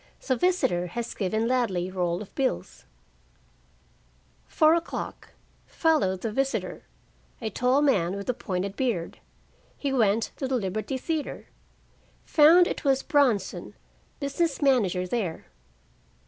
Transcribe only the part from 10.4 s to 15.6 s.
the Liberty Theater. Found it was Bronson, business manager there.